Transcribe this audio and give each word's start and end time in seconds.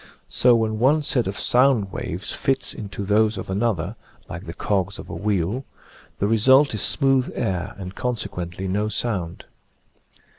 So 0.29 0.55
when 0.55 0.79
one 0.79 1.03
set 1.03 1.27
of 1.27 1.37
sound 1.37 1.91
waves 1.91 2.33
fits 2.33 2.73
into 2.73 3.05
those 3.05 3.37
of 3.37 3.51
another, 3.51 3.95
like 4.27 4.47
the 4.47 4.53
cogs 4.55 4.97
of 4.97 5.11
a 5.11 5.15
wheel, 5.15 5.63
the 6.17 6.25
result 6.27 6.73
is 6.73 6.81
smooth 6.81 7.31
air 7.35 7.75
and 7.77 7.93
consequently 7.93 8.67
no 8.67 8.87
sound. 8.87 9.45